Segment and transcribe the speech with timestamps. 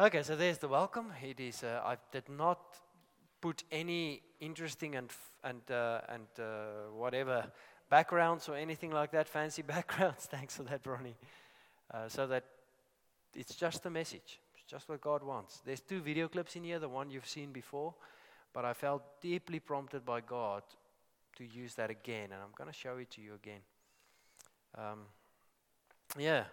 [0.00, 1.12] Okay, so there's the welcome.
[1.22, 1.62] It is.
[1.62, 2.58] Uh, I did not
[3.40, 7.46] put any interesting and f- and uh, and uh, whatever
[7.88, 10.26] backgrounds or anything like that, fancy backgrounds.
[10.26, 11.14] Thanks for that, Bronnie.
[11.92, 12.42] Uh, so that
[13.36, 14.40] it's just a message.
[14.56, 15.60] It's just what God wants.
[15.64, 16.80] There's two video clips in here.
[16.80, 17.94] The one you've seen before,
[18.52, 20.64] but I felt deeply prompted by God
[21.36, 23.60] to use that again, and I'm going to show it to you again.
[24.76, 25.02] Um,
[26.18, 26.46] yeah,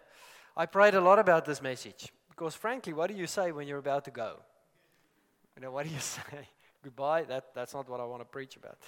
[0.55, 2.12] I prayed a lot about this message
[2.42, 4.38] because, frankly, what do you say when you're about to go?
[5.55, 6.49] You know, what do you say?
[6.84, 7.22] Goodbye?
[7.26, 8.80] That, that's not what I want to preach about.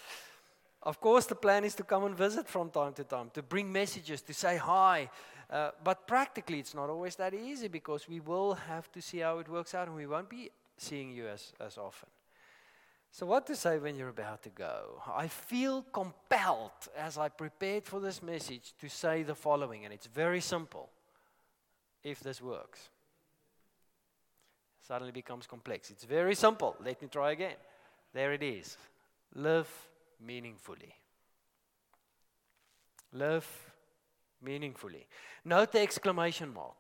[0.82, 3.72] Of course, the plan is to come and visit from time to time, to bring
[3.72, 5.08] messages, to say hi.
[5.52, 9.38] Uh, but practically, it's not always that easy because we will have to see how
[9.38, 12.10] it works out and we won't be seeing you as, as often.
[13.12, 15.00] So, what to say when you're about to go?
[15.16, 20.08] I feel compelled as I prepared for this message to say the following, and it's
[20.08, 20.90] very simple
[22.04, 22.90] if this works.
[24.86, 25.90] Suddenly becomes complex.
[25.92, 26.76] It's very simple.
[26.84, 27.56] Let me try again.
[28.14, 28.78] There it is.
[29.34, 29.70] Live
[30.20, 30.94] meaningfully.
[33.14, 33.48] Live
[34.42, 35.08] meaningfully.
[35.46, 36.76] Note the exclamation mark.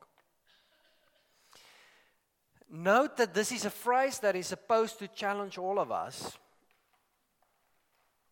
[2.70, 6.38] Note that this is a phrase that is supposed to challenge all of us,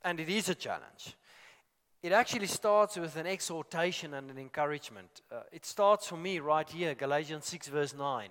[0.04, 1.16] and it is a challenge.
[2.02, 5.22] It actually starts with an exhortation and an encouragement.
[5.32, 8.30] Uh, it starts for me right here, Galatians 6, verse 9.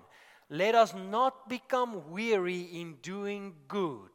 [0.53, 4.11] Let us not become weary in doing good,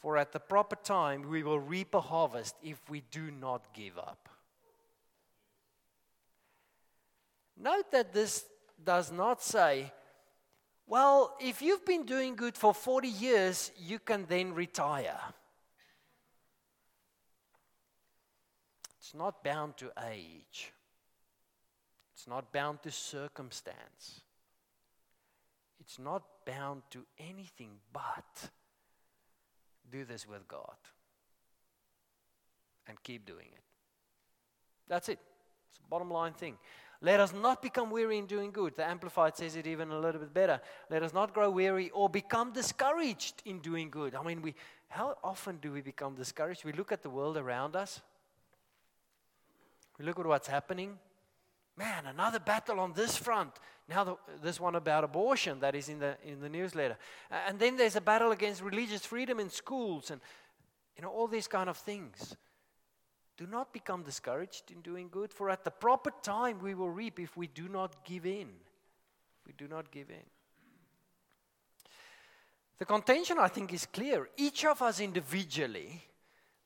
[0.00, 3.96] for at the proper time we will reap a harvest if we do not give
[3.96, 4.28] up.
[7.56, 8.44] Note that this
[8.82, 9.92] does not say,
[10.88, 15.20] well, if you've been doing good for 40 years, you can then retire.
[18.98, 20.72] It's not bound to age.
[22.12, 24.21] It's not bound to circumstance.
[25.82, 28.50] It's not bound to anything but
[29.90, 30.76] do this with God
[32.86, 33.62] and keep doing it.
[34.86, 35.18] That's it.
[35.70, 36.56] It's a bottom line thing.
[37.00, 38.76] Let us not become weary in doing good.
[38.76, 40.60] The Amplified says it even a little bit better.
[40.88, 44.14] Let us not grow weary or become discouraged in doing good.
[44.14, 44.54] I mean, we,
[44.86, 46.64] how often do we become discouraged?
[46.64, 48.00] We look at the world around us,
[49.98, 50.98] we look at what's happening.
[51.76, 53.52] Man, another battle on this front.
[53.88, 56.96] Now, the, this one about abortion that is in the, in the newsletter.
[57.30, 60.20] And then there's a battle against religious freedom in schools and
[60.96, 62.36] you know, all these kind of things.
[63.36, 67.18] Do not become discouraged in doing good, for at the proper time we will reap
[67.18, 68.48] if we do not give in.
[69.46, 70.24] We do not give in.
[72.78, 74.28] The contention, I think, is clear.
[74.36, 76.02] Each of us individually,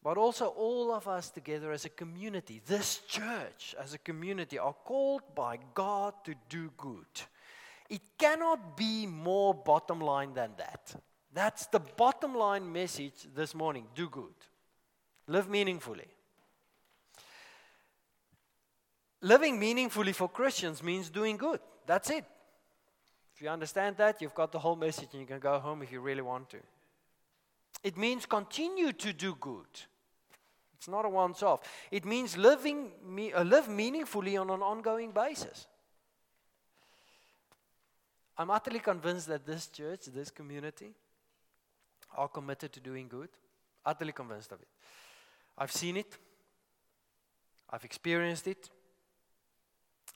[0.06, 4.72] but also all of us together as a community, this church as a community, are
[4.84, 7.06] called by God to do good.
[7.91, 10.94] It cannot be more bottom line than that.
[11.34, 14.37] That's the bottom line message this morning do good,
[15.27, 16.06] live meaningfully.
[19.23, 21.59] Living meaningfully for Christians means doing good.
[21.84, 22.25] That's it.
[23.34, 25.91] If you understand that, you've got the whole message and you can go home if
[25.91, 26.59] you really want to.
[27.83, 29.67] It means continue to do good.
[30.76, 31.60] It's not a once off.
[31.91, 32.91] It means living,
[33.34, 35.66] uh, live meaningfully on an ongoing basis.
[38.38, 40.92] I'm utterly convinced that this church, this community,
[42.16, 43.31] are committed to doing good.
[43.84, 44.69] Utterly convinced of it.
[45.56, 46.16] I've seen it,
[47.70, 48.69] I've experienced it,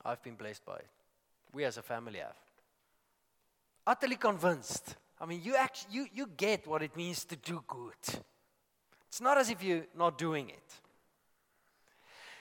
[0.04, 0.90] I've been blessed by it.
[1.52, 2.36] We as a family have.
[3.86, 4.96] Utterly convinced.
[5.20, 8.22] I mean, you, actually, you, you get what it means to do good.
[9.10, 10.72] It's not as if you're not doing it.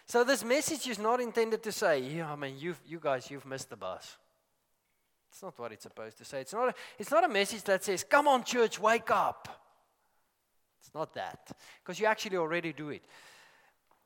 [0.05, 3.47] So, this message is not intended to say, yeah, I mean, you you guys, you've
[3.47, 4.17] missed the bus.
[5.31, 6.41] It's not what it's supposed to say.
[6.41, 9.47] It's not, a, it's not a message that says, come on, church, wake up.
[10.79, 13.03] It's not that, because you actually already do it.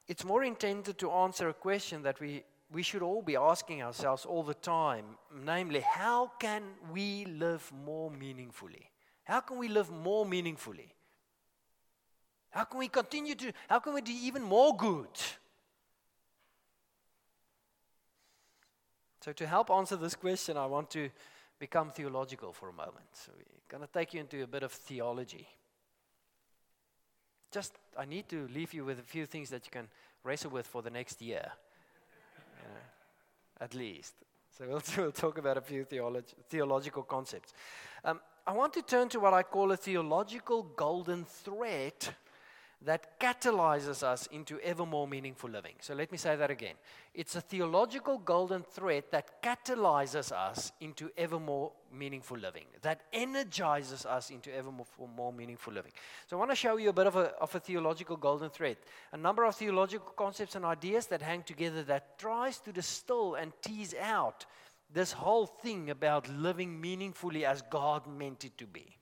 [0.07, 4.25] It's more intended to answer a question that we we should all be asking ourselves
[4.25, 5.05] all the time
[5.45, 6.63] namely, how can
[6.93, 8.89] we live more meaningfully?
[9.25, 10.93] How can we live more meaningfully?
[12.53, 15.07] How can we continue to, how can we do even more good?
[19.21, 21.09] So, to help answer this question, I want to
[21.59, 23.07] become theological for a moment.
[23.13, 25.47] So, we're going to take you into a bit of theology.
[27.51, 29.87] Just, I need to leave you with a few things that you can
[30.23, 31.51] wrestle with for the next year
[33.63, 34.13] at least.
[34.57, 37.53] So we'll, we'll talk about a few theolog- theological concepts.
[38.03, 41.93] Um, I want to turn to what I call a theological golden thread
[42.85, 45.75] that catalyzes us into ever more meaningful living.
[45.79, 46.75] So let me say that again.
[47.13, 54.05] It's a theological golden thread that catalyzes us into ever more meaningful living, that energizes
[54.05, 55.91] us into ever more, more meaningful living.
[56.27, 58.77] So I want to show you a bit of a, of a theological golden thread,
[59.11, 63.53] a number of theological concepts and ideas that hang together that tries to distill and
[63.61, 64.45] tease out
[64.93, 68.97] this whole thing about living meaningfully as God meant it to be.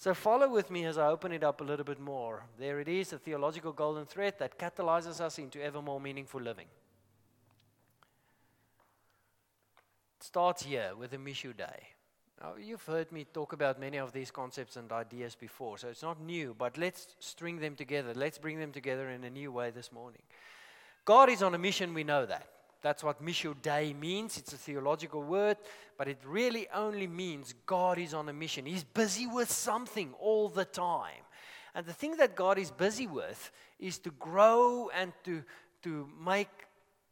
[0.00, 2.44] So follow with me as I open it up a little bit more.
[2.58, 6.68] There it is, a theological golden thread that catalyzes us into ever more meaningful living.
[10.18, 11.88] It starts here with the Missio Dei.
[12.40, 16.02] Now, you've heard me talk about many of these concepts and ideas before, so it's
[16.02, 18.14] not new, but let's string them together.
[18.14, 20.22] Let's bring them together in a new way this morning.
[21.04, 22.48] God is on a mission, we know that.
[22.82, 24.38] That's what Missio Dei means.
[24.38, 25.58] It's a theological word,
[25.98, 28.64] but it really only means God is on a mission.
[28.64, 31.24] He's busy with something all the time.
[31.74, 35.42] And the thing that God is busy with is to grow and to,
[35.82, 36.48] to make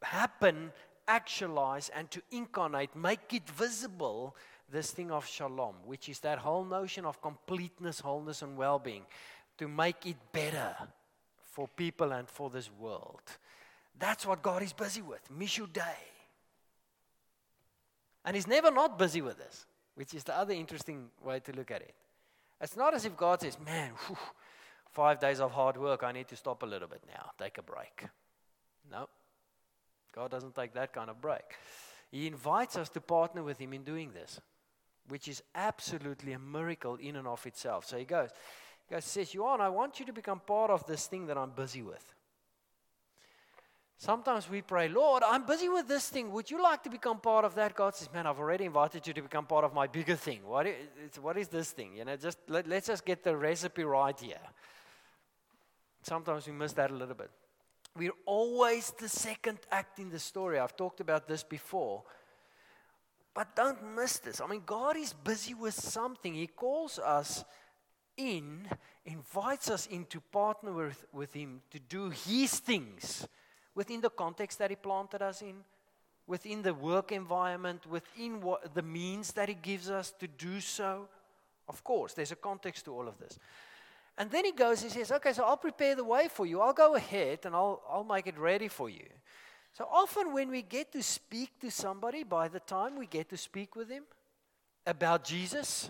[0.01, 0.71] happen,
[1.07, 4.35] actualize, and to incarnate, make it visible
[4.71, 9.03] this thing of shalom, which is that whole notion of completeness, wholeness, and well being,
[9.57, 10.75] to make it better
[11.43, 13.21] for people and for this world.
[13.99, 15.81] That's what God is busy with, Missio Dei.
[18.25, 19.65] And He's never not busy with this,
[19.95, 21.93] which is the other interesting way to look at it.
[22.61, 24.17] It's not as if God says, man, whew,
[24.91, 27.61] five days of hard work, I need to stop a little bit now, take a
[27.61, 28.05] break.
[28.91, 29.07] No.
[30.13, 31.55] God doesn't take that kind of break.
[32.11, 34.41] He invites us to partner with Him in doing this,
[35.07, 37.85] which is absolutely a miracle in and of itself.
[37.85, 38.29] So He goes,
[38.87, 41.51] He goes, says, Johan, I want you to become part of this thing that I'm
[41.51, 42.13] busy with.
[44.01, 46.31] Sometimes we pray, Lord, I'm busy with this thing.
[46.31, 47.75] Would you like to become part of that?
[47.75, 50.39] God says, Man, I've already invited you to become part of my bigger thing.
[50.45, 51.97] What is, what is this thing?
[51.97, 54.39] You know, just let, let's just get the recipe right here.
[56.01, 57.29] Sometimes we miss that a little bit.
[57.93, 60.59] We're always the second act in the story.
[60.59, 62.03] I've talked about this before.
[63.33, 64.39] But don't miss this.
[64.39, 66.33] I mean, God is busy with something.
[66.33, 67.43] He calls us
[68.15, 68.65] in,
[69.03, 73.27] invites us in to partner with, with Him to do His things
[73.79, 75.55] within the context that He planted us in,
[76.27, 81.07] within the work environment, within what, the means that He gives us to do so.
[81.69, 83.39] Of course, there's a context to all of this.
[84.17, 86.59] And then He goes, He says, Okay, so I'll prepare the way for you.
[86.59, 89.07] I'll go ahead and I'll, I'll make it ready for you.
[89.71, 93.37] So often, when we get to speak to somebody, by the time we get to
[93.37, 94.03] speak with him
[94.85, 95.89] about Jesus,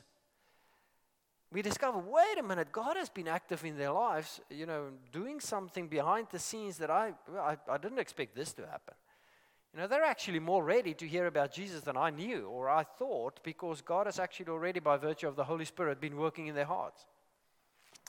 [1.51, 5.39] we discover wait a minute, God has been active in their lives, you know, doing
[5.39, 8.93] something behind the scenes that I, I, I didn't expect this to happen.
[9.73, 12.83] You know, they're actually more ready to hear about Jesus than I knew or I
[12.83, 16.55] thought because God has actually already, by virtue of the Holy Spirit, been working in
[16.55, 17.05] their hearts.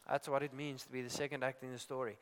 [0.09, 2.19] That's what it means to be the second act in the story.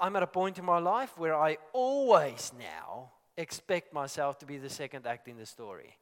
[0.00, 4.58] I'm at a point in my life where I always now expect myself to be
[4.58, 5.96] the second act in the story.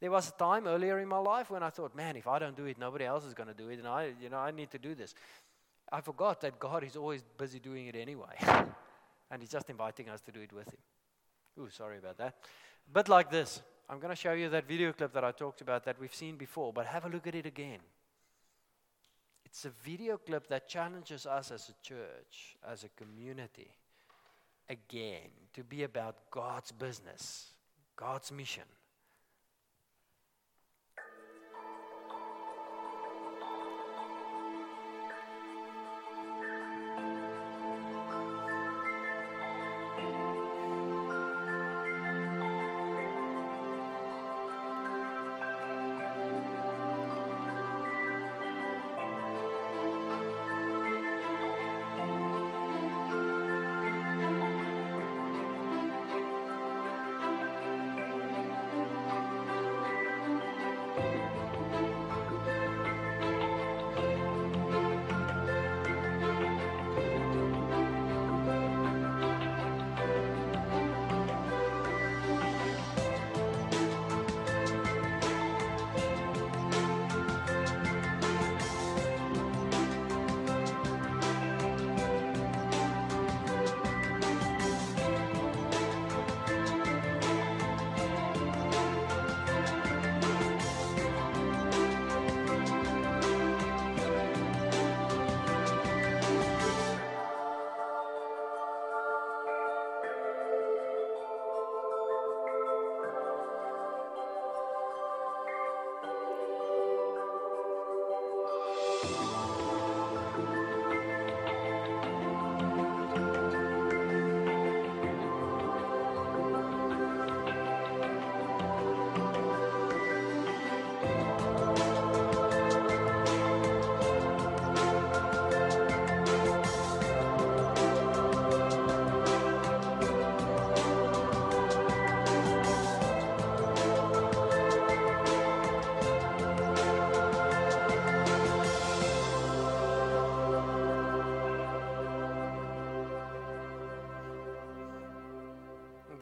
[0.00, 2.56] There was a time earlier in my life when I thought, man, if I don't
[2.56, 4.70] do it, nobody else is going to do it, and I, you know, I need
[4.70, 5.14] to do this.
[5.92, 8.34] I forgot that God is always busy doing it anyway,
[9.30, 10.80] and He's just inviting us to do it with Him.
[11.60, 12.36] Ooh, sorry about that.
[12.90, 13.60] But like this,
[13.90, 16.36] I'm going to show you that video clip that I talked about that we've seen
[16.36, 17.80] before, but have a look at it again.
[19.44, 23.68] It's a video clip that challenges us as a church, as a community,
[24.68, 27.52] again, to be about God's business,
[27.96, 28.62] God's mission.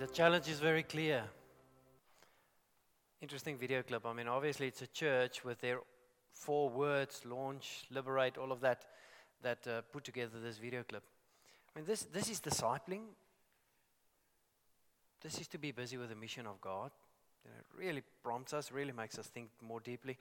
[0.06, 1.24] Challenge is very clear.
[3.20, 4.06] Interesting video clip.
[4.06, 5.80] I mean, obviously, it's a church with their
[6.32, 8.84] four words launch, liberate, all of that
[9.42, 11.02] that uh, put together this video clip.
[11.74, 13.02] I mean, this, this is discipling.
[15.20, 16.90] This is to be busy with the mission of God.
[17.44, 20.16] You know, it really prompts us, really makes us think more deeply.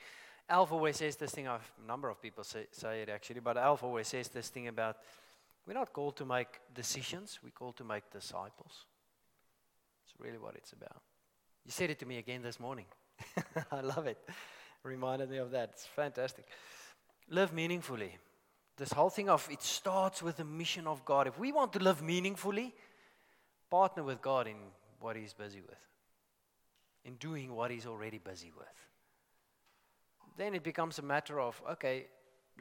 [0.50, 3.58] Alf always says this thing, I've, a number of people say, say it actually, but
[3.58, 4.98] Alf always says this thing about
[5.68, 8.86] we're not called to make decisions, we're called to make disciples.
[10.20, 11.02] Really what it's about.
[11.66, 12.86] You said it to me again this morning.
[13.72, 14.18] I love it.
[14.84, 15.72] Reminded me of that.
[15.74, 16.46] It's fantastic.
[17.30, 18.18] Live meaningfully.
[18.78, 21.28] This whole thing of it starts with the mission of God.
[21.28, 22.74] If we want to live meaningfully,
[23.70, 24.56] partner with God in
[25.00, 25.80] what He's busy with,
[27.04, 28.68] in doing what He's already busy with.
[30.38, 32.06] Then it becomes a matter of, okay,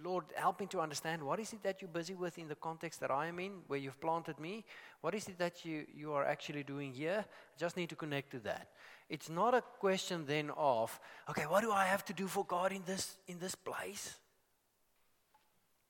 [0.02, 3.00] Lord, help me to understand what is it that you're busy with in the context
[3.00, 4.64] that I am in, where you've planted me?
[5.00, 7.24] What is it that you, you are actually doing here?
[7.26, 8.68] I just need to connect to that.
[9.08, 10.98] It's not a question then of,
[11.30, 14.16] okay, what do I have to do for God in this, in this place?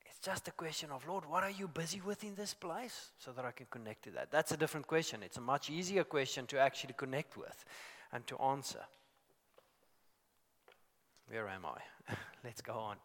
[0.04, 3.10] It's just a question of, Lord, what are you busy with in this place?
[3.18, 4.30] So that I can connect to that.
[4.30, 5.22] That's a different question.
[5.22, 7.64] It's a much easier question to actually connect with
[8.12, 8.84] and to answer.
[11.28, 12.14] Where am I?
[12.44, 12.96] Let's go on.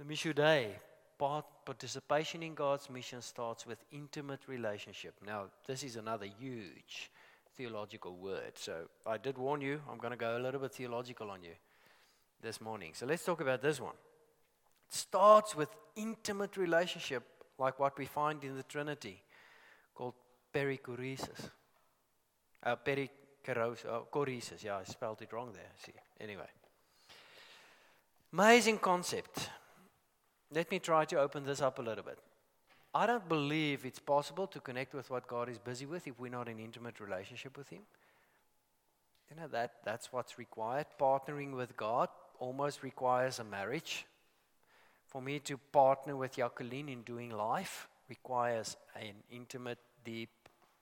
[0.00, 0.70] The Missio Dei,
[1.18, 5.12] part, participation in God's mission starts with intimate relationship.
[5.26, 7.10] Now, this is another huge
[7.54, 8.52] theological word.
[8.54, 11.52] So I did warn you, I'm going to go a little bit theological on you
[12.40, 12.92] this morning.
[12.94, 13.92] So let's talk about this one.
[14.88, 17.22] It starts with intimate relationship,
[17.58, 19.20] like what we find in the Trinity,
[19.94, 20.14] called
[20.54, 21.50] perichoresis.
[22.62, 24.26] Uh, perichoresis, oh.
[24.62, 25.72] Yeah, I spelled it wrong there.
[25.84, 26.48] See, anyway.
[28.32, 29.50] Amazing concept.
[30.52, 32.18] Let me try to open this up a little bit.
[32.92, 36.30] I don't believe it's possible to connect with what God is busy with if we're
[36.30, 37.82] not in intimate relationship with Him.
[39.30, 40.86] You know, that, that's what's required.
[40.98, 42.08] Partnering with God
[42.40, 44.06] almost requires a marriage.
[45.06, 50.30] For me to partner with Jacqueline in doing life requires an intimate, deep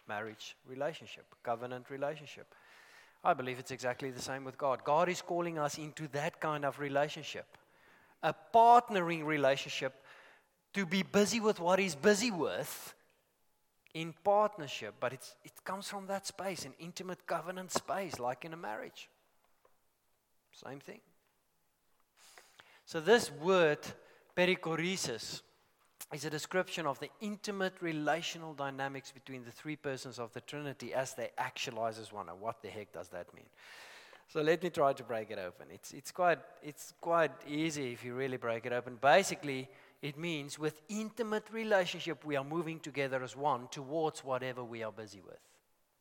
[0.09, 2.55] marriage relationship, covenant relationship.
[3.23, 4.83] I believe it's exactly the same with God.
[4.85, 7.47] God is calling us into that kind of relationship,
[8.23, 10.03] a partnering relationship
[10.75, 12.95] to be busy with what he's busy with
[13.95, 18.53] in partnership, but it's, it comes from that space, an intimate covenant space, like in
[18.53, 19.09] a marriage.
[20.53, 21.01] Same thing.
[22.85, 23.79] So, this word,
[24.37, 25.43] perichoresis,
[26.13, 30.95] is a description of the intimate relational dynamics between the three persons of the Trinity
[30.95, 32.27] as they actualize as one.
[32.27, 33.49] Now, what the heck does that mean?
[34.29, 35.69] So let me try to break it open.
[35.73, 38.99] It's, it's, quite, it's quite easy if you really break it open.
[39.01, 39.69] Basically,
[40.03, 44.93] it means with intimate relationship, we are moving together as one towards whatever we are
[44.93, 45.41] busy with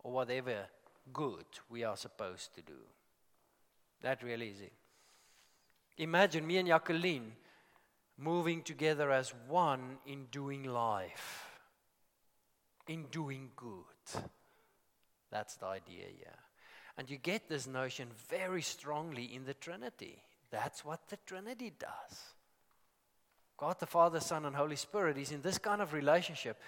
[0.03, 0.65] or whatever
[1.13, 2.77] good we are supposed to do.
[4.01, 4.73] That really is it.
[5.97, 7.31] Imagine me and Jacqueline
[8.17, 11.47] moving together as one in doing life,
[12.87, 14.21] in doing good.
[15.31, 16.46] That's the idea here.
[16.97, 20.23] And you get this notion very strongly in the Trinity.
[20.49, 22.19] That's what the Trinity does.
[23.57, 26.59] God the Father, Son, and Holy Spirit is in this kind of relationship.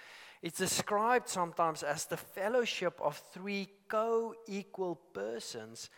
[0.42, 5.90] It's described sometimes as the fellowship of three co equal persons,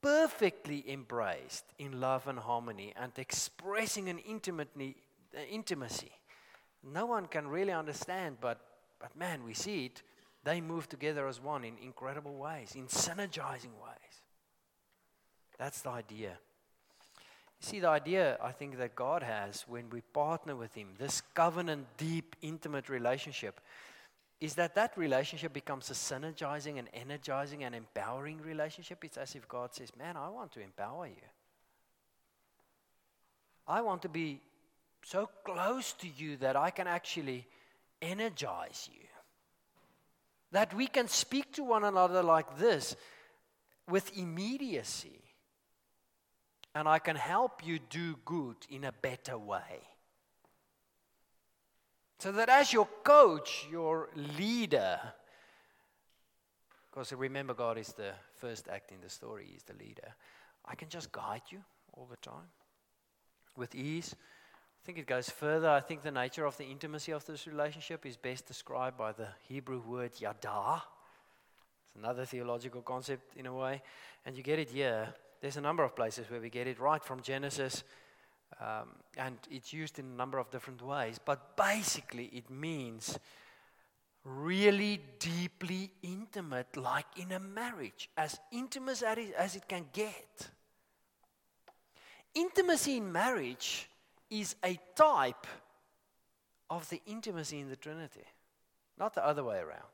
[0.00, 4.96] perfectly embraced in love and harmony and expressing an intimately,
[5.36, 6.10] uh, intimacy.
[6.82, 8.60] No one can really understand, but,
[8.98, 10.02] but man, we see it.
[10.44, 14.22] They move together as one in incredible ways, in synergizing ways.
[15.58, 16.30] That's the idea.
[17.60, 21.22] You see, the idea I think that God has when we partner with Him, this
[21.34, 23.60] covenant, deep, intimate relationship,
[24.40, 29.04] is that that relationship becomes a synergizing and energizing and empowering relationship.
[29.04, 31.28] It's as if God says, Man, I want to empower you.
[33.68, 34.40] I want to be
[35.04, 37.46] so close to you that I can actually
[38.00, 39.06] energize you.
[40.52, 42.94] That we can speak to one another like this
[43.88, 45.22] with immediacy
[46.74, 49.80] and I can help you do good in a better way.
[52.18, 54.98] So that as your coach, your leader,
[56.90, 60.14] because remember, God is the first act in the story, He's the leader.
[60.64, 61.58] I can just guide you
[61.94, 62.50] all the time
[63.56, 64.14] with ease.
[64.82, 65.68] I think it goes further.
[65.68, 69.28] I think the nature of the intimacy of this relationship is best described by the
[69.48, 70.82] Hebrew word yada.
[71.86, 73.82] It's another theological concept in a way.
[74.26, 77.02] And you get it here there's a number of places where we get it right
[77.02, 77.82] from Genesis,
[78.60, 81.18] um, and it's used in a number of different ways.
[81.22, 83.18] But basically, it means
[84.24, 90.48] really deeply intimate, like in a marriage, as intimate as it, as it can get.
[92.34, 93.88] Intimacy in marriage
[94.32, 95.46] is a type
[96.70, 98.24] of the intimacy in the Trinity,
[98.98, 99.92] not the other way around.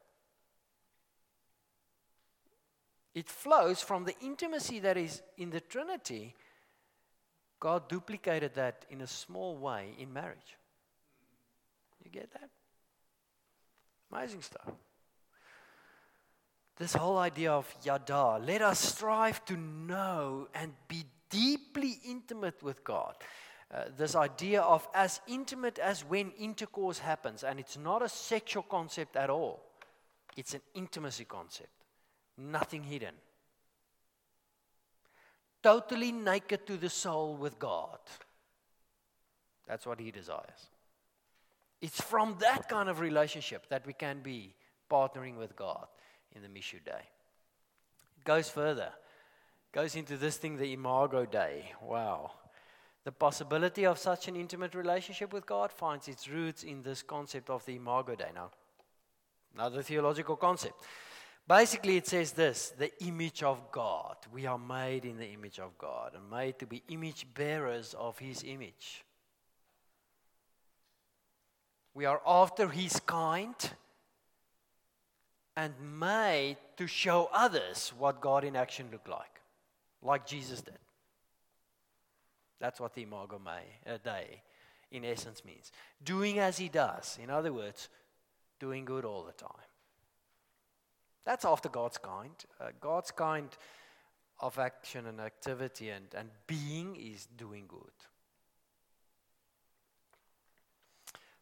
[3.14, 6.36] It flows from the intimacy that is in the Trinity.
[7.58, 10.56] God duplicated that in a small way in marriage.
[12.04, 12.48] You get that?
[14.12, 14.70] Amazing stuff.
[16.76, 22.84] This whole idea of yada, let us strive to know and be deeply intimate with
[22.84, 23.16] God.
[23.72, 28.62] Uh, this idea of as intimate as when intercourse happens, and it's not a sexual
[28.62, 29.62] concept at all,
[30.36, 31.84] it's an intimacy concept,
[32.38, 33.14] nothing hidden.
[35.62, 37.98] Totally naked to the soul with God.
[39.66, 40.70] That's what He desires.
[41.82, 44.54] It's from that kind of relationship that we can be
[44.90, 45.86] partnering with God
[46.34, 46.92] in the Missio Dei.
[48.16, 48.92] It goes further,
[49.72, 51.72] goes into this thing, the Imago Dei.
[51.82, 52.32] Wow.
[53.08, 57.48] The possibility of such an intimate relationship with God finds its roots in this concept
[57.48, 58.28] of the Imago Dei.
[58.34, 58.50] Now,
[59.54, 60.74] another theological concept.
[61.46, 64.16] Basically, it says this the image of God.
[64.30, 68.18] We are made in the image of God and made to be image bearers of
[68.18, 69.06] His image.
[71.94, 73.56] We are after his kind
[75.56, 79.40] and made to show others what God in action looked like,
[80.02, 80.76] like Jesus did.
[82.60, 84.42] That's what the Imago uh, Dei
[84.90, 85.70] in essence means.
[86.02, 87.18] Doing as he does.
[87.22, 87.88] In other words,
[88.58, 89.50] doing good all the time.
[91.24, 92.32] That's after God's kind.
[92.60, 93.48] Uh, God's kind
[94.40, 97.92] of action and activity and, and being is doing good.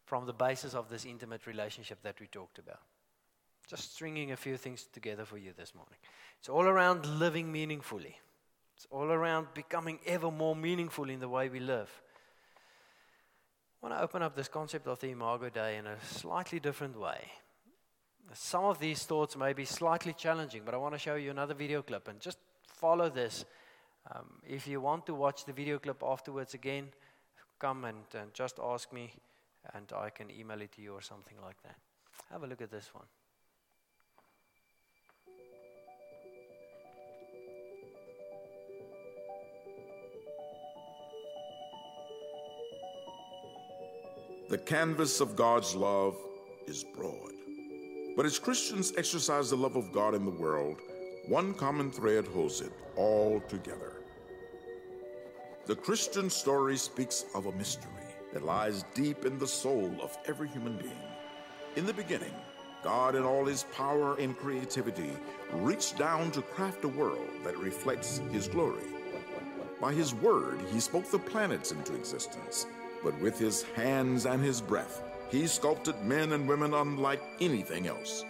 [0.07, 2.79] from the basis of this intimate relationship that we talked about.
[3.67, 5.97] Just stringing a few things together for you this morning.
[6.39, 8.17] It's all around living meaningfully,
[8.77, 11.89] it's all around becoming ever more meaningful in the way we live.
[13.81, 16.95] I want to open up this concept of the Imago Dei in a slightly different
[16.95, 17.25] way.
[18.33, 21.55] Some of these thoughts may be slightly challenging, but I want to show you another
[21.55, 22.37] video clip and just
[22.67, 23.45] follow this.
[24.13, 26.89] Um, if you want to watch the video clip afterwards again,
[27.57, 29.11] come and, and just ask me
[29.73, 31.77] and I can email it to you or something like that.
[32.29, 33.05] Have a look at this one.
[44.49, 46.15] The canvas of God's love
[46.67, 47.33] is broad.
[48.15, 50.77] But as Christians exercise the love of God in the world,
[51.27, 53.97] one common thread holds it all together.
[55.65, 57.91] The Christian story speaks of a mystery
[58.31, 61.11] that lies deep in the soul of every human being.
[61.75, 62.33] In the beginning,
[62.83, 65.11] God, in all his power and creativity,
[65.55, 68.85] reached down to craft a world that reflects his glory.
[69.81, 72.65] By his word, he spoke the planets into existence,
[73.07, 78.25] but with his hands and his breath, he sculpted men and women unlike anything else.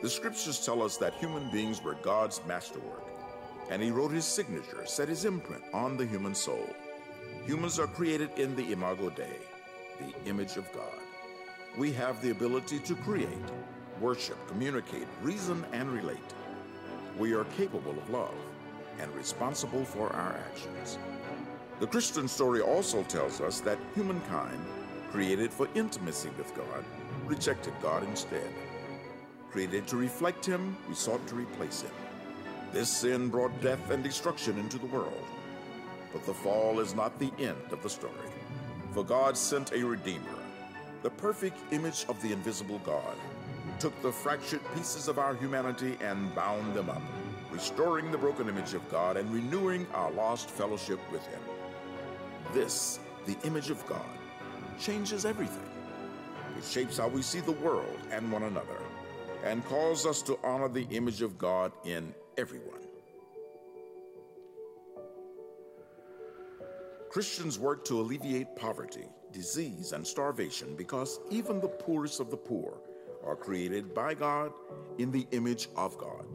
[0.00, 3.04] The scriptures tell us that human beings were God's masterwork,
[3.70, 6.66] and he wrote his signature, set his imprint on the human soul.
[7.44, 9.36] Humans are created in the Imago Dei,
[10.00, 11.02] the image of God.
[11.76, 13.28] We have the ability to create,
[14.00, 16.32] worship, communicate, reason, and relate.
[17.18, 18.34] We are capable of love
[18.98, 20.98] and responsible for our actions.
[21.78, 24.64] The Christian story also tells us that humankind,
[25.12, 26.82] created for intimacy with God,
[27.26, 28.48] rejected God instead.
[29.50, 31.90] Created to reflect Him, we sought to replace Him.
[32.72, 35.22] This sin brought death and destruction into the world.
[36.14, 38.30] But the fall is not the end of the story.
[38.92, 40.38] For God sent a Redeemer,
[41.02, 43.16] the perfect image of the invisible God,
[43.78, 47.02] took the fractured pieces of our humanity and bound them up,
[47.50, 51.40] restoring the broken image of God and renewing our lost fellowship with Him.
[52.52, 54.06] This, the image of God,
[54.78, 55.68] changes everything.
[56.56, 58.80] It shapes how we see the world and one another,
[59.44, 62.80] and calls us to honor the image of God in everyone.
[67.10, 72.78] Christians work to alleviate poverty, disease, and starvation because even the poorest of the poor
[73.24, 74.52] are created by God
[74.98, 76.26] in the image of God.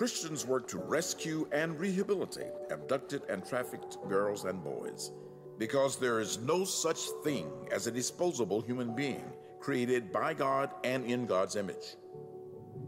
[0.00, 5.10] Christians work to rescue and rehabilitate abducted and trafficked girls and boys
[5.58, 11.04] because there is no such thing as a disposable human being created by God and
[11.04, 11.96] in God's image.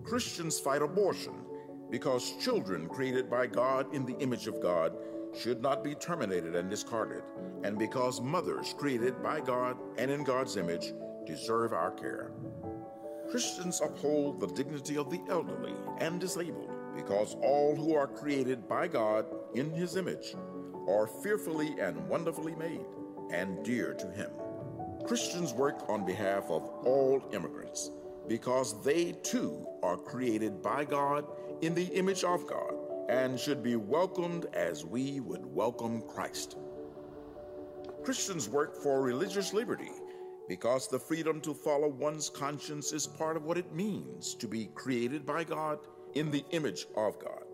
[0.05, 1.35] Christians fight abortion
[1.91, 4.95] because children created by God in the image of God
[5.39, 7.25] should not be terminated and discarded,
[7.63, 10.95] and because mothers created by God and in God's image
[11.27, 12.33] deserve our care.
[13.31, 18.89] Christians uphold the dignity of the elderly and disabled because all who are created by
[18.89, 20.35] God in His image
[20.89, 22.85] are fearfully and wonderfully made
[23.31, 24.31] and dear to Him.
[25.05, 27.91] Christians work on behalf of all immigrants
[28.29, 31.25] because they too are created by God
[31.63, 32.75] in the image of God
[33.09, 36.57] and should be welcomed as we would welcome Christ.
[38.05, 39.91] Christians work for religious liberty
[40.49, 44.67] because the freedom to follow one's conscience is part of what it means to be
[44.75, 45.79] created by God
[46.15, 47.45] in the image of God.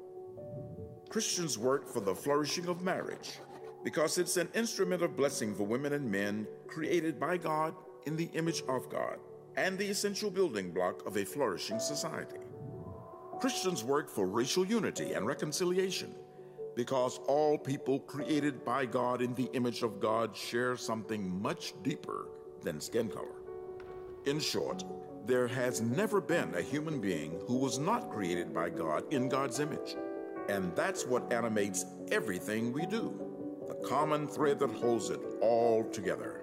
[1.08, 3.38] Christians work for the flourishing of marriage
[3.84, 7.74] because it's an instrument of blessing for women and men created by God
[8.06, 9.18] in the image of God
[9.56, 12.38] and the essential building block of a flourishing society.
[13.40, 16.14] Christians work for racial unity and reconciliation
[16.74, 22.28] because all people created by God in the image of God share something much deeper
[22.62, 23.42] than skin color.
[24.26, 24.84] In short,
[25.28, 29.60] there has never been a human being who was not created by God in God's
[29.60, 29.94] image.
[30.48, 33.12] And that's what animates everything we do,
[33.68, 36.40] the common thread that holds it all together.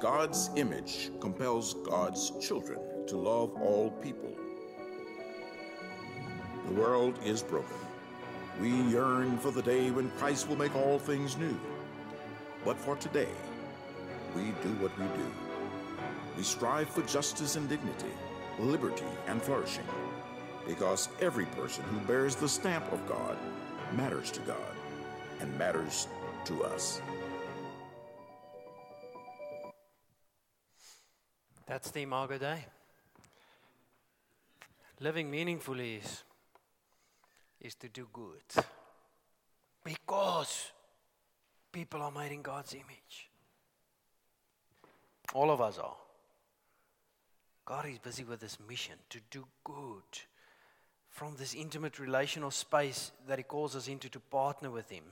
[0.00, 4.32] God's image compels God's children to love all people.
[6.66, 7.76] The world is broken.
[8.60, 11.56] We yearn for the day when Christ will make all things new.
[12.64, 13.28] But for today,
[14.34, 15.43] we do what we do.
[16.36, 18.12] We strive for justice and dignity,
[18.58, 19.86] liberty and flourishing,
[20.66, 23.36] because every person who bears the stamp of God
[23.92, 24.74] matters to God
[25.40, 26.08] and matters
[26.46, 27.00] to us.
[31.66, 32.66] That's the Imago Dei.
[35.00, 36.22] Living meaningfully is,
[37.60, 38.42] is to do good.
[39.84, 40.72] Because
[41.72, 43.30] people are made in God's image.
[45.32, 45.96] All of us are.
[47.64, 50.02] God is busy with this mission to do good
[51.08, 55.04] from this intimate relational space that He calls us into to partner with Him.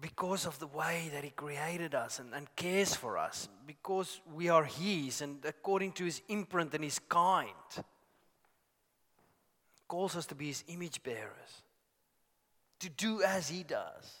[0.00, 4.48] Because of the way that He created us and, and cares for us, because we
[4.48, 7.48] are His and according to His imprint and His kind,
[9.88, 11.62] calls us to be His image bearers,
[12.80, 14.18] to do as He does.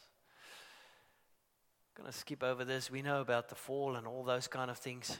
[1.96, 2.90] I'm going to skip over this.
[2.90, 5.18] We know about the fall and all those kind of things.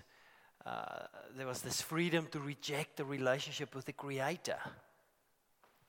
[0.67, 4.59] Uh, there was this freedom to reject the relationship with the Creator,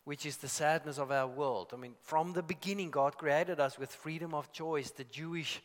[0.04, 1.72] which is the sadness of our world.
[1.74, 4.92] I mean, from the beginning, God created us with freedom of choice.
[4.92, 5.64] The Jewish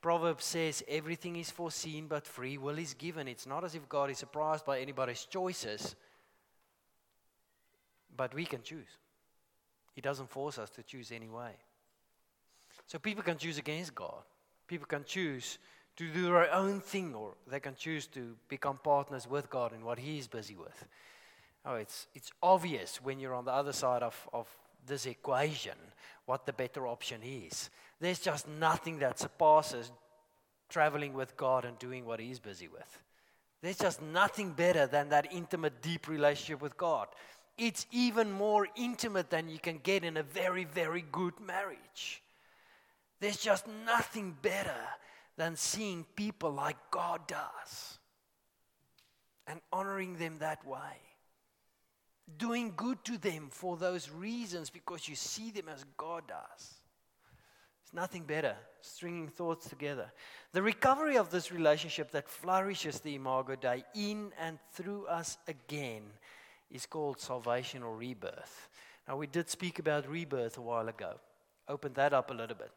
[0.00, 3.28] proverb says, Everything is foreseen, but free will is given.
[3.28, 5.94] It's not as if God is surprised by anybody's choices,
[8.16, 8.88] but we can choose.
[9.92, 11.52] He doesn't force us to choose anyway.
[12.86, 14.22] So people can choose against God.
[14.66, 15.58] People can choose
[15.96, 19.84] to do their own thing, or they can choose to become partners with God in
[19.84, 20.84] what He is busy with.
[21.64, 24.46] Oh, it's, it's obvious when you're on the other side of, of
[24.86, 25.74] this equation
[26.26, 27.70] what the better option is.
[28.00, 29.90] There's just nothing that surpasses
[30.68, 32.98] traveling with God and doing what He's busy with.
[33.62, 37.08] There's just nothing better than that intimate, deep relationship with God.
[37.56, 42.22] It's even more intimate than you can get in a very, very good marriage.
[43.18, 44.76] There's just nothing better
[45.36, 47.98] than seeing people like God does
[49.46, 50.78] and honoring them that way.
[52.38, 56.74] Doing good to them for those reasons because you see them as God does.
[57.84, 60.10] It's nothing better, stringing thoughts together.
[60.52, 66.02] The recovery of this relationship that flourishes the Imago Dei in and through us again
[66.68, 68.68] is called salvation or rebirth.
[69.06, 71.20] Now, we did speak about rebirth a while ago.
[71.68, 72.72] Open that up a little bit.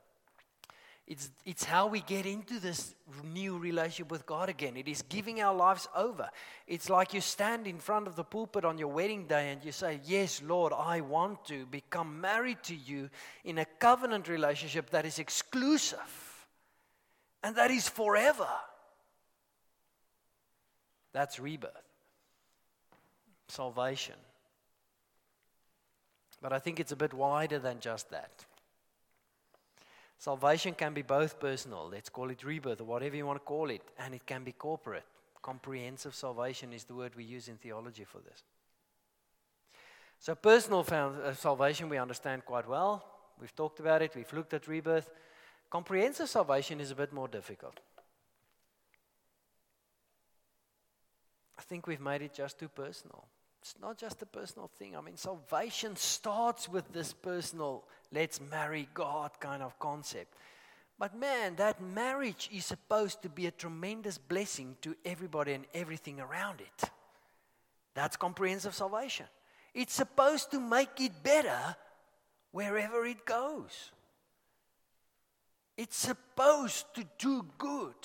[1.10, 2.94] It's, it's how we get into this
[3.24, 4.78] new relationship with God again.
[4.78, 6.30] It is giving our lives over.
[6.68, 9.72] It's like you stand in front of the pulpit on your wedding day and you
[9.72, 13.10] say, Yes, Lord, I want to become married to you
[13.44, 16.46] in a covenant relationship that is exclusive
[17.42, 18.48] and that is forever.
[21.12, 21.72] That's rebirth,
[23.48, 24.16] salvation.
[26.40, 28.46] But I think it's a bit wider than just that.
[30.20, 33.70] Salvation can be both personal, let's call it rebirth or whatever you want to call
[33.70, 35.06] it, and it can be corporate.
[35.42, 38.44] Comprehensive salvation is the word we use in theology for this.
[40.20, 43.06] So, personal found, uh, salvation we understand quite well.
[43.40, 45.10] We've talked about it, we've looked at rebirth.
[45.70, 47.80] Comprehensive salvation is a bit more difficult.
[51.58, 53.24] I think we've made it just too personal.
[53.62, 54.96] It's not just a personal thing.
[54.96, 60.34] I mean, salvation starts with this personal, let's marry God kind of concept.
[60.98, 66.20] But man, that marriage is supposed to be a tremendous blessing to everybody and everything
[66.20, 66.90] around it.
[67.94, 69.26] That's comprehensive salvation.
[69.74, 71.76] It's supposed to make it better
[72.52, 73.92] wherever it goes.
[75.80, 77.96] It's supposed to do good.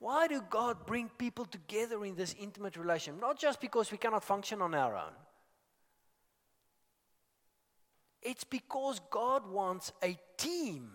[0.00, 3.18] Why do God bring people together in this intimate relation?
[3.18, 5.14] Not just because we cannot function on our own.
[8.20, 10.90] It's because God wants a team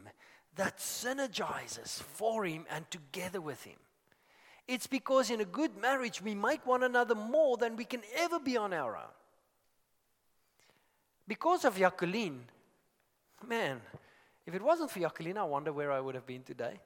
[0.58, 3.80] that synergizes for Him and together with Him.
[4.68, 8.40] It's because in a good marriage we make one another more than we can ever
[8.40, 9.16] be on our own.
[11.28, 12.44] Because of Jacqueline,
[13.48, 13.82] man,
[14.48, 16.80] if it wasn't for Jacqueline, I wonder where I would have been today.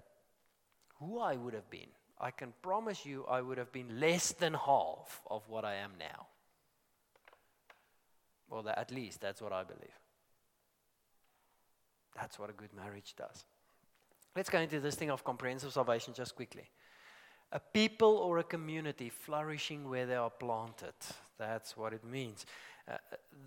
[0.99, 1.89] Who I would have been.
[2.19, 5.91] I can promise you I would have been less than half of what I am
[5.99, 6.27] now.
[8.49, 9.99] Well, that, at least that's what I believe.
[12.15, 13.45] That's what a good marriage does.
[14.35, 16.67] Let's go into this thing of comprehensive salvation just quickly.
[17.51, 20.93] A people or a community flourishing where they are planted.
[21.37, 22.45] That's what it means.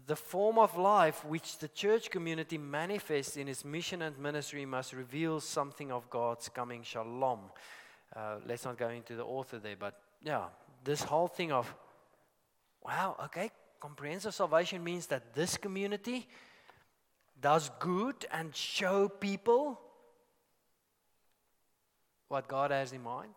[0.07, 4.93] The form of life which the church community manifests in its mission and ministry must
[4.93, 7.41] reveal something of God's coming shalom.
[8.15, 10.45] Uh, let's not go into the author there, but yeah,
[10.85, 11.75] this whole thing of,
[12.85, 16.29] wow, okay, comprehensive salvation means that this community
[17.41, 19.81] does good and show people
[22.29, 23.33] what God has in mind,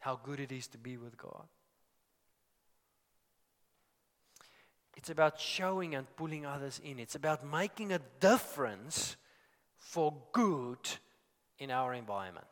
[0.00, 1.46] how good it is to be with God.
[4.96, 6.98] It's about showing and pulling others in.
[6.98, 9.16] It's about making a difference
[9.78, 10.88] for good
[11.58, 12.46] in our environment.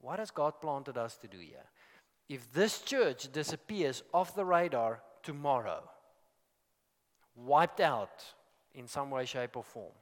[0.00, 1.64] What has God planted us to do here?
[2.28, 5.82] If this church disappears off the radar tomorrow,
[7.34, 8.24] wiped out
[8.74, 9.92] in some way, shape, or form,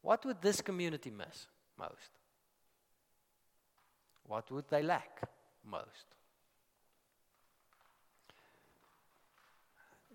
[0.00, 1.46] what would this community miss
[1.78, 2.10] most?
[4.24, 5.28] What would they lack
[5.64, 6.06] most?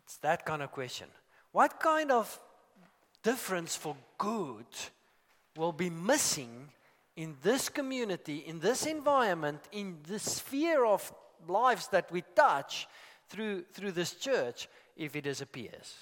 [0.08, 1.10] It's that kind of question.
[1.52, 2.39] What kind of
[3.24, 4.65] difference for good
[5.58, 6.70] will be missing
[7.17, 11.13] in this community, in this environment, in the sphere of
[11.46, 12.88] lives that we touch
[13.28, 15.93] through, through this church if it disappears?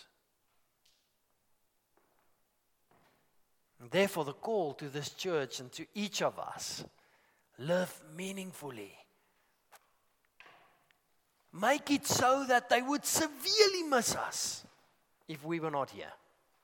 [3.81, 6.85] And therefore, the call to this church and to each of us
[7.57, 8.95] live meaningfully.
[11.59, 14.65] Make it so that they would severely miss us
[15.27, 16.11] if we were not here.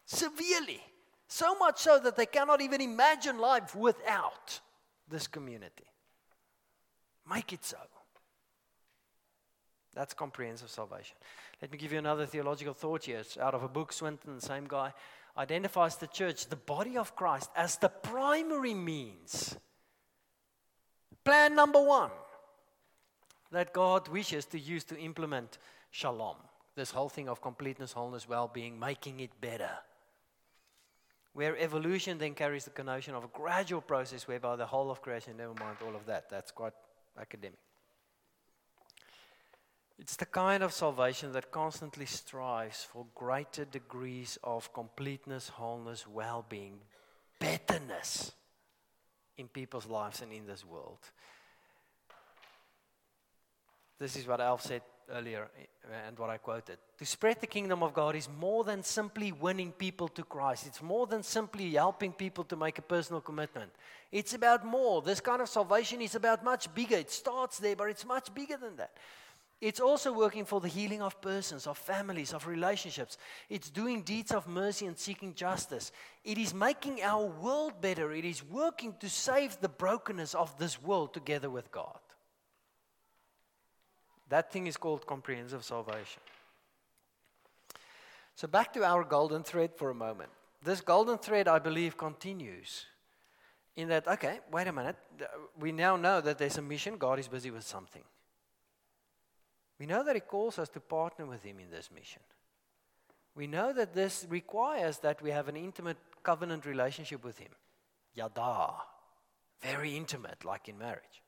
[0.06, 0.82] Severely.
[1.28, 4.60] So much so that they cannot even imagine life without
[5.08, 5.86] this community.
[7.30, 7.78] Make it so.
[9.94, 11.16] That's comprehensive salvation.
[11.62, 13.20] Let me give you another theological thought here.
[13.20, 14.94] It's out of a book, Swinton, the same guy
[15.38, 19.56] identifies the church, the body of Christ, as the primary means.
[21.24, 22.12] Plan number one
[23.52, 25.58] that God wishes to use to implement
[25.92, 26.38] shalom,
[26.76, 29.72] this whole thing of completeness, wholeness, well being, making it better.
[31.34, 35.38] Where evolution then carries the connotation of a gradual process whereby the whole of creation,
[35.38, 36.74] never mind all of that, that's quite
[37.20, 37.60] academic.
[39.98, 46.44] It's the kind of salvation that constantly strives for greater degrees of completeness, wholeness, well
[46.50, 46.80] being,
[47.40, 48.32] betterness
[49.38, 51.00] in people's lives and in this world.
[54.02, 55.66] This is what Alf said earlier eh,
[56.08, 56.80] and what I quoted.
[56.98, 60.66] To spread the kingdom of God is more than simply winning people to Christ.
[60.66, 63.72] It's more than simply helping people to make a personal commitment.
[64.12, 65.04] It's about more.
[65.04, 66.96] This kind of salvation is about much bigger.
[66.96, 68.98] It starts there, but it's much bigger than that.
[69.62, 73.20] It's also working for the healing of persons, of families, of relationships.
[73.52, 75.92] It's doing deeds of mercy and seeking justice.
[76.26, 78.12] It is making our world better.
[78.12, 82.00] It is working to save the brokenness of this world together with God.
[84.32, 86.22] That thing is called comprehensive salvation.
[88.36, 90.30] So, back to our golden thread for a moment.
[90.64, 92.86] This golden thread, I believe, continues
[93.76, 94.96] in that, okay, wait a minute.
[95.60, 98.04] We now know that there's a mission, God is busy with something.
[99.78, 102.22] We know that He calls us to partner with Him in this mission.
[103.36, 107.52] We know that this requires that we have an intimate covenant relationship with Him.
[108.14, 108.76] Yada.
[109.62, 111.21] Very intimate, like in marriage.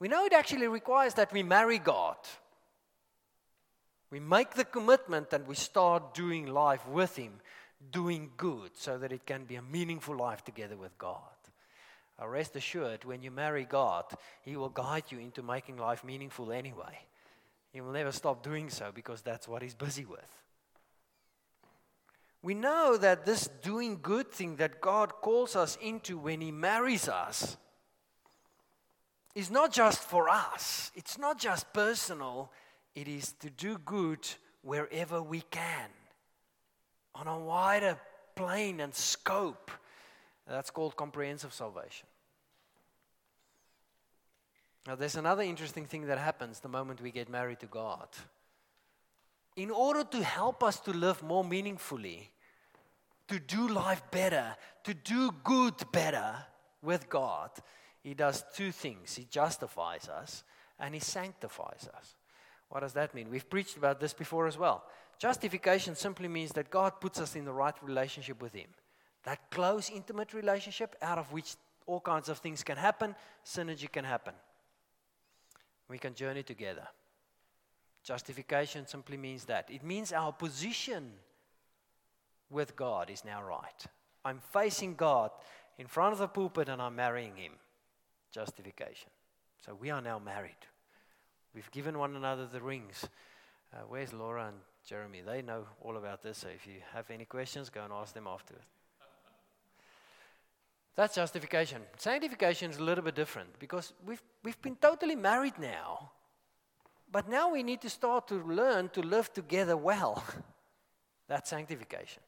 [0.00, 2.16] We know it actually requires that we marry God.
[4.10, 7.40] We make the commitment and we start doing life with Him,
[7.90, 11.20] doing good, so that it can be a meaningful life together with God.
[12.20, 14.04] Uh, rest assured, when you marry God,
[14.42, 16.98] He will guide you into making life meaningful anyway.
[17.72, 20.32] He will never stop doing so because that's what he's busy with.
[22.42, 27.08] We know that this doing good thing that God calls us into when He marries
[27.08, 27.56] us
[29.38, 32.50] is not just for us, it's not just personal,
[32.96, 34.28] it is to do good
[34.62, 35.90] wherever we can
[37.14, 37.96] on a wider
[38.34, 39.70] plane and scope.
[40.48, 42.08] That's called comprehensive salvation.
[44.88, 48.08] Now, there's another interesting thing that happens the moment we get married to God.
[49.54, 52.32] In order to help us to live more meaningfully,
[53.28, 56.34] to do life better, to do good better
[56.82, 57.50] with God,
[58.02, 60.44] He does two things He justifies us
[60.78, 62.16] and He sanctifies us.
[62.68, 63.30] What does that mean?
[63.30, 64.84] We've preached about this before as well.
[65.18, 68.68] Justification simply means that God puts us in the right relationship with Him.
[69.24, 71.54] That close, intimate relationship out of which
[71.86, 74.34] all kinds of things can happen, synergy can happen.
[75.88, 76.86] We can journey together.
[78.04, 79.68] Justification simply means that.
[79.70, 81.12] It means our position
[82.50, 83.86] with God is now right.
[84.24, 85.30] I'm facing God
[85.78, 87.52] in front of the pulpit and I'm marrying Him.
[88.32, 89.10] Justification.
[89.64, 90.66] So we are now married.
[91.54, 93.08] We've given one another the rings.
[93.72, 95.22] Uh, where's Laura and Jeremy?
[95.24, 96.38] They know all about this.
[96.38, 98.66] So if you have any questions, go and ask them afterwards.
[100.94, 101.82] That's justification.
[101.96, 106.10] Sanctification is a little bit different because we've, we've been totally married now.
[107.10, 110.24] But now we need to start to learn to live together well.
[111.28, 112.22] That's sanctification.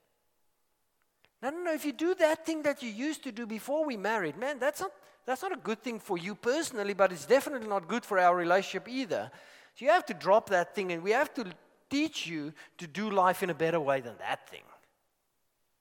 [1.43, 1.73] No, no, no.
[1.73, 4.81] If you do that thing that you used to do before we married, man, that's
[4.81, 4.93] not,
[5.27, 8.37] that's not a good thing for you personally, but it's definitely not good for our
[8.37, 9.31] relationship either.
[9.75, 11.47] So you have to drop that thing, and we have to
[11.89, 14.63] teach you to do life in a better way than that thing.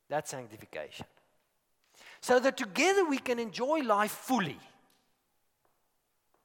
[0.07, 1.05] That's sanctification.
[2.21, 4.59] So that together we can enjoy life fully.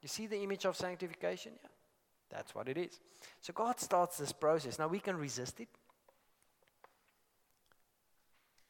[0.03, 1.53] You see the image of sanctification?
[1.62, 1.68] Yeah.
[2.31, 3.00] That's what it is.
[3.40, 4.79] So God starts this process.
[4.79, 5.68] Now we can resist it.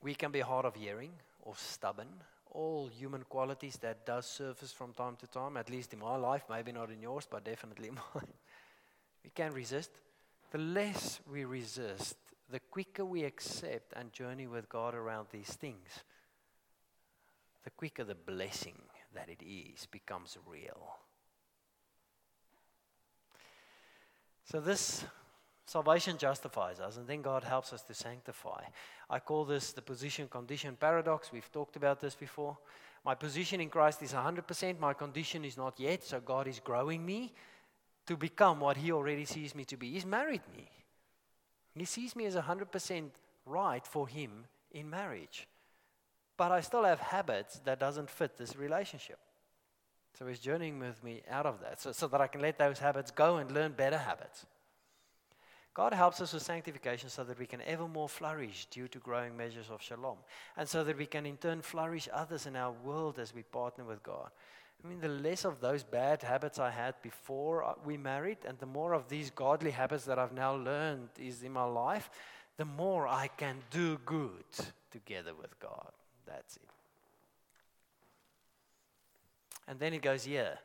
[0.05, 2.23] We can be hard of hearing or stubborn.
[2.51, 6.45] All human qualities that does surface from time to time, at least in my life,
[6.51, 8.29] maybe not in yours, but definitely mine.
[9.25, 9.91] We can resist.
[10.51, 12.17] The less we resist,
[12.51, 15.89] the quicker we accept and journey with God around these things,
[17.65, 18.77] the quicker the blessing
[19.15, 20.99] that it is becomes real.
[24.45, 25.05] So, this
[25.67, 28.63] salvation justifies us, and then God helps us to sanctify.
[29.09, 31.33] I call this the position condition paradox.
[31.33, 32.57] We've talked about this before.
[33.05, 37.05] My position in Christ is 100%, my condition is not yet, so God is growing
[37.05, 37.33] me
[38.07, 39.91] to become what He already sees me to be.
[39.91, 40.71] He's married me,
[41.75, 43.11] He sees me as 100%
[43.47, 45.47] right for Him in marriage.
[46.37, 49.19] But I still have habits that doesn't fit this relationship.
[50.19, 52.79] So he's journeying with me out of that so, so that I can let those
[52.79, 54.47] habits go and learn better habits.
[55.75, 59.37] God helps us with sanctification so that we can ever more flourish due to growing
[59.37, 60.19] measures of shalom.
[60.57, 63.85] And so that we can in turn flourish others in our world as we partner
[63.85, 64.31] with God.
[64.85, 68.67] I mean, the less of those bad habits I had before we married, and the
[68.67, 72.09] more of these godly habits that I've now learned is in my life,
[72.57, 74.45] the more I can do good
[74.93, 75.91] together with God.
[76.25, 76.63] That's it.
[79.67, 80.59] And then it goes here.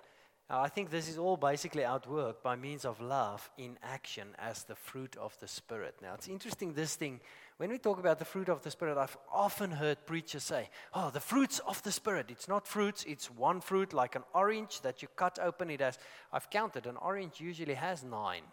[0.49, 4.63] Now, I think this is all basically outworked by means of love in action as
[4.63, 5.95] the fruit of the Spirit.
[6.01, 7.19] Now, it's interesting this thing.
[7.57, 11.11] When we talk about the fruit of the Spirit, I've often heard preachers say, Oh,
[11.11, 12.27] the fruits of the Spirit.
[12.29, 15.69] It's not fruits, it's one fruit, like an orange that you cut open.
[15.69, 15.99] It has,
[16.33, 18.43] I've counted, an orange usually has nine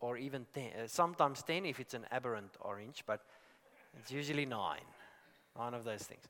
[0.00, 3.20] or even ten, uh, sometimes ten if it's an aberrant orange, but
[3.98, 4.86] it's usually nine.
[5.58, 6.22] Nine of those things.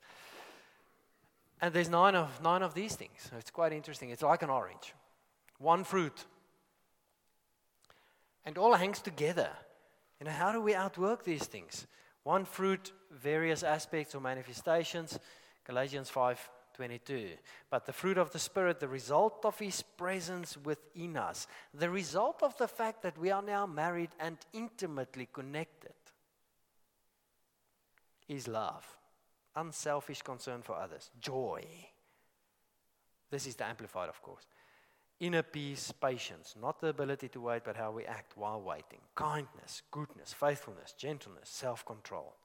[1.61, 3.29] And there's nine of, nine of these things.
[3.37, 4.09] It's quite interesting.
[4.09, 4.93] It's like an orange,
[5.57, 6.25] one fruit.
[8.45, 9.49] And all hangs together.
[10.19, 11.85] You know, how do we outwork these things?
[12.23, 15.19] One fruit, various aspects or manifestations.
[15.65, 17.31] Galatians 5 22.
[17.69, 22.41] But the fruit of the Spirit, the result of His presence within us, the result
[22.41, 25.91] of the fact that we are now married and intimately connected,
[28.29, 28.98] is love
[29.55, 31.63] unselfish concern for others, joy.
[33.29, 34.45] This is the amplified, of course.
[35.19, 39.01] Inner peace, patience, not the ability to wait, but how we act while waiting.
[39.15, 42.35] Kindness, goodness, faithfulness, gentleness, self control.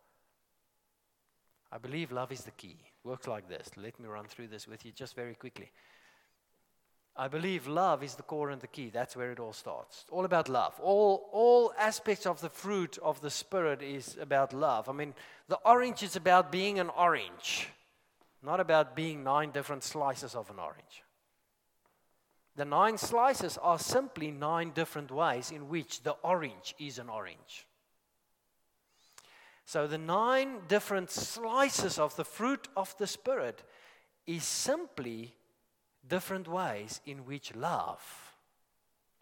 [1.71, 2.79] I believe love is the key.
[3.05, 3.71] Works like this.
[3.77, 5.71] Let me run through this with you just very quickly.
[7.17, 8.91] I believe love is the core and the key.
[8.91, 10.03] That's where it all starts.
[10.03, 10.75] It's all about love.
[10.81, 14.89] All, all aspects of the fruit of the Spirit is about love.
[14.89, 15.15] I mean,
[15.49, 17.69] the orange is about being an orange,
[18.43, 21.05] not about being nine different slices of an orange.
[22.57, 27.67] The nine slices are simply nine different ways in which the orange is an orange.
[29.67, 33.63] So, the nine different slices of the fruit of the Spirit
[34.27, 35.35] is simply
[36.09, 38.03] different ways in which love,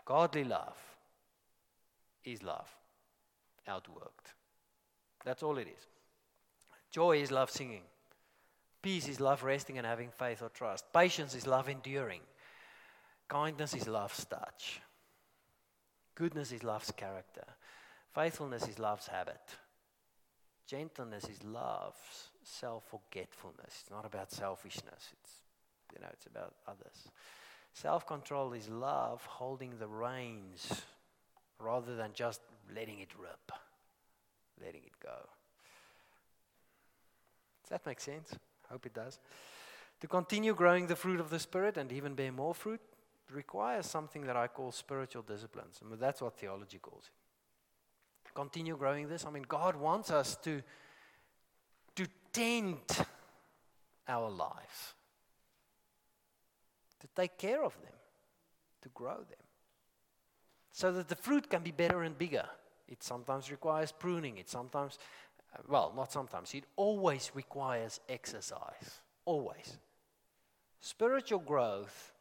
[0.05, 0.77] godly love,
[2.25, 2.69] is love
[3.69, 4.35] outworked.
[5.25, 5.87] That's all it is.
[6.91, 7.83] Joy is love singing.
[8.83, 10.93] Peace is love resting and having faith or trust.
[10.93, 12.21] Patience is love enduring.
[13.29, 14.81] Kindness is love's touch.
[16.15, 17.45] Goodness is love's character.
[18.15, 19.41] Faithfulness is love's habit.
[20.67, 23.83] Gentleness is love's self-forgetfulness.
[23.83, 25.13] It's not about selfishness.
[25.23, 25.42] It's
[25.93, 27.09] you know, it's about others.
[27.75, 30.83] Self-control is love holding the reins
[31.59, 32.41] rather than just
[32.75, 33.53] letting it rip,
[34.63, 35.29] letting it go.
[37.63, 38.35] Does that make sense?
[38.69, 39.19] I Hope it does.
[40.01, 42.81] To continue growing the fruit of the Spirit and even bear more fruit
[43.31, 45.81] requires something that I call spiritual disciplines.
[45.81, 48.35] And that's what theology calls it.
[48.35, 49.27] Continue growing this.
[49.27, 50.63] I mean, God wants us to,
[51.97, 52.79] to tend
[54.09, 54.95] our lives,
[57.03, 57.93] to take care of them,
[58.81, 59.43] to grow them
[60.73, 62.47] so that the fruit can be better and bigger.
[62.89, 64.39] It sometimes requires pruning.
[64.39, 64.99] It sometimes,
[65.55, 69.01] uh, well, not sometimes, it always requires exercise.
[69.25, 69.79] Always.
[70.81, 72.13] Spiritual growth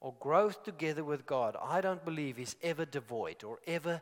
[0.00, 4.00] or growth together with God, I don't believe is ever devoid or ever,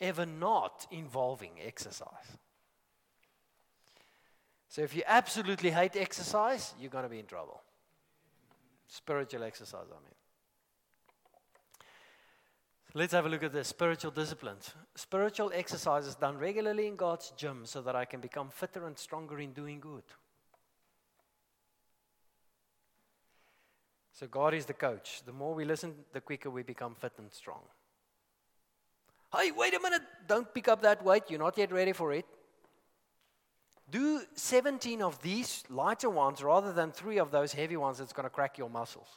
[0.00, 2.38] ever not involving exercise.
[4.68, 7.62] So if you absolutely hate exercise, you're going to be in trouble.
[8.88, 10.14] Spiritual exercise, I mean.
[12.96, 14.72] Let's have a look at the spiritual disciplines.
[14.94, 19.40] Spiritual exercises done regularly in God's gym so that I can become fitter and stronger
[19.40, 20.04] in doing good.
[24.12, 25.22] So, God is the coach.
[25.26, 27.62] The more we listen, the quicker we become fit and strong.
[29.36, 30.02] Hey, wait a minute.
[30.28, 31.24] Don't pick up that weight.
[31.28, 32.26] You're not yet ready for it.
[33.90, 38.24] Do 17 of these lighter ones rather than three of those heavy ones that's going
[38.24, 39.08] to crack your muscles.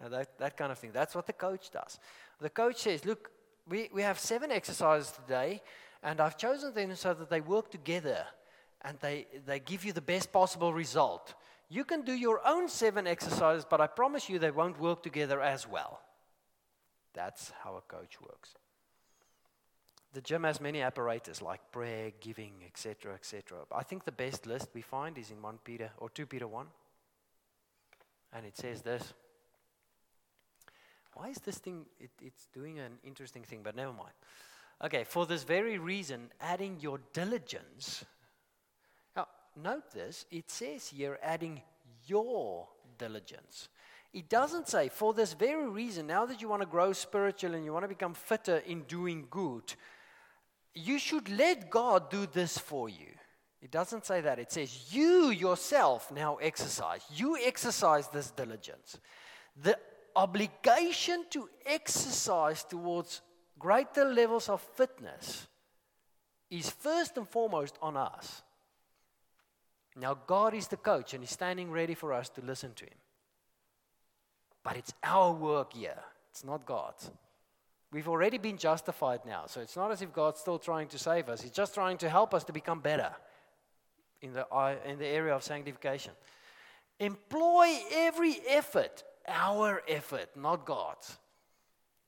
[0.00, 0.90] Now, that, that kind of thing.
[0.92, 1.98] That's what the coach does.
[2.40, 3.30] The coach says, Look,
[3.68, 5.62] we, we have seven exercises today,
[6.02, 8.24] and I've chosen them so that they work together
[8.84, 11.34] and they, they give you the best possible result.
[11.68, 15.40] You can do your own seven exercises, but I promise you they won't work together
[15.40, 16.00] as well.
[17.14, 18.54] That's how a coach works.
[20.12, 23.58] The gym has many apparatus like prayer, giving, etc., etc.
[23.74, 26.66] I think the best list we find is in 1 Peter or 2 Peter 1.
[28.34, 29.14] And it says this
[31.14, 34.14] why is this thing, it, it's doing an interesting thing, but never mind.
[34.82, 38.04] Okay, for this very reason, adding your diligence.
[39.14, 41.60] Now, note this, it says here adding
[42.06, 42.66] your
[42.98, 43.68] diligence.
[44.12, 47.64] It doesn't say, for this very reason, now that you want to grow spiritual and
[47.64, 49.74] you want to become fitter in doing good,
[50.74, 53.08] you should let God do this for you.
[53.60, 54.38] It doesn't say that.
[54.38, 57.02] It says, you yourself now exercise.
[57.14, 58.98] You exercise this diligence.
[59.62, 59.78] The
[60.16, 63.20] obligation to exercise towards
[63.58, 65.46] greater levels of fitness
[66.50, 68.42] is first and foremost on us.
[69.94, 72.98] Now, God is the coach and He's standing ready for us to listen to Him.
[74.64, 75.98] But it's our work here,
[76.30, 77.10] it's not God's.
[77.92, 81.28] We've already been justified now, so it's not as if God's still trying to save
[81.28, 81.42] us.
[81.42, 83.12] He's just trying to help us to become better
[84.22, 84.46] in the,
[84.86, 86.12] in the area of sanctification.
[86.98, 91.18] Employ every effort our effort, not God's,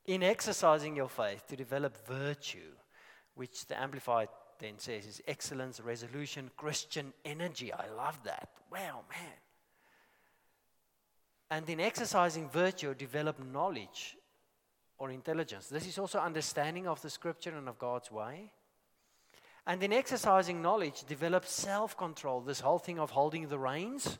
[0.06, 2.72] in exercising your faith to develop virtue,
[3.34, 4.28] which the Amplified
[4.58, 7.72] then says is excellence, resolution, Christian energy.
[7.72, 8.48] I love that.
[8.70, 9.32] Wow, man.
[11.50, 14.16] And in exercising virtue, develop knowledge
[14.98, 15.68] or intelligence.
[15.68, 18.52] This is also understanding of the scripture and of God's way.
[19.66, 22.40] And in exercising knowledge, develop self control.
[22.40, 24.18] This whole thing of holding the reins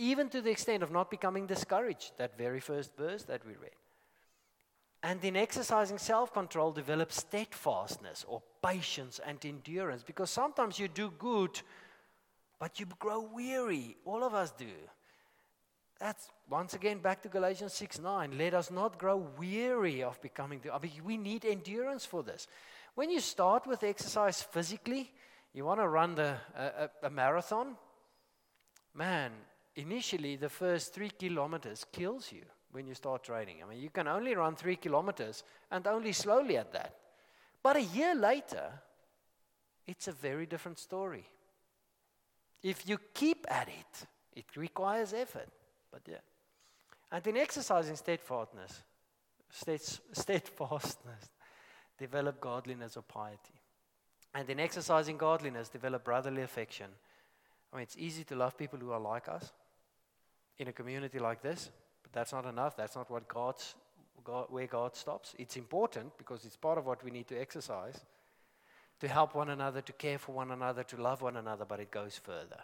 [0.00, 3.76] even to the extent of not becoming discouraged, that very first verse that we read.
[5.02, 10.02] And in exercising self control, develop steadfastness or patience and endurance.
[10.02, 11.60] Because sometimes you do good,
[12.58, 13.98] but you grow weary.
[14.06, 14.72] All of us do.
[16.00, 18.38] That's once again back to Galatians 6 9.
[18.38, 20.60] Let us not grow weary of becoming.
[20.60, 22.48] The, I mean, we need endurance for this.
[22.94, 25.12] When you start with exercise physically,
[25.52, 27.76] you want to run the, a, a marathon,
[28.94, 29.30] man,
[29.76, 32.42] initially the first three kilometers kills you
[32.72, 33.56] when you start training.
[33.62, 36.94] I mean, you can only run three kilometers and only slowly at that.
[37.62, 38.72] But a year later,
[39.86, 41.26] it's a very different story.
[42.62, 45.48] If you keep at it, it requires effort.
[45.90, 46.22] But yeah.
[47.12, 48.82] And in exercising steadfastness,
[50.12, 51.30] steadfastness,
[51.98, 53.60] develop godliness or piety.
[54.34, 56.86] And in exercising godliness, develop brotherly affection.
[57.72, 59.52] I mean, it's easy to love people who are like us.
[60.60, 61.70] in a community like this,
[62.02, 62.76] but that's not enough.
[62.76, 63.74] That's not what God's,
[64.22, 65.34] God, where God stops.
[65.38, 67.98] It's important because it's part of what we need to exercise
[69.00, 71.90] to help one another, to care for one another, to love one another, but it
[71.90, 72.60] goes further.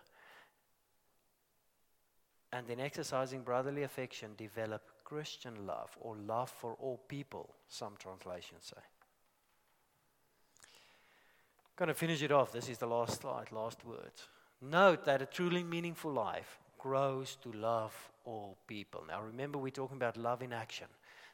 [2.57, 8.73] And in exercising brotherly affection, develop Christian love or love for all people, some translations
[8.75, 8.81] say.
[11.77, 12.53] Going to finish it off.
[12.53, 14.29] This is the last slide, last words.
[14.63, 17.93] Note that a truly meaningful life grows to love
[18.25, 19.05] all people.
[19.07, 20.87] Now remember we're talking about love in action.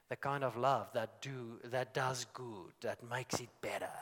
[0.08, 3.94] The kind of love that do that does good, that makes it better.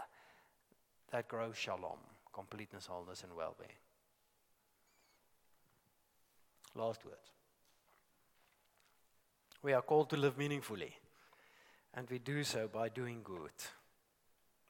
[1.12, 1.98] That grows shalom,
[2.32, 3.76] completeness, wholeness and well-being.
[6.74, 7.30] Last words.
[9.62, 10.96] We are called to live meaningfully,
[11.94, 13.50] and we do so by doing good.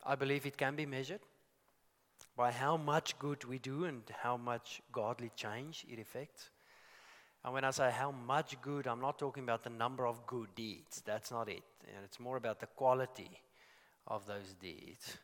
[0.04, 1.20] I believe it can be measured
[2.36, 6.50] by how much good we do and how much godly change it effects.
[7.44, 10.54] And when I say how much good, I'm not talking about the number of good
[10.54, 11.02] deeds.
[11.04, 11.62] That's not it.
[12.04, 13.30] It's more about the quality
[14.06, 15.18] of those deeds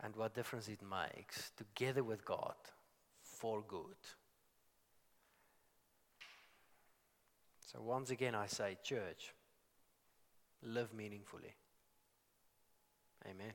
[0.00, 2.54] and what difference it makes together with God
[3.22, 3.96] for good.
[7.72, 9.32] So, once again, I say, church,
[10.62, 11.54] live meaningfully.
[13.24, 13.52] Amen.